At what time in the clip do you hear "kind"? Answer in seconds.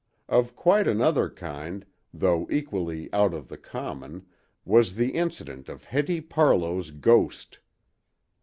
1.29-1.85